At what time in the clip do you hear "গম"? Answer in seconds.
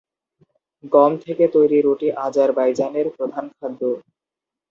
0.93-1.11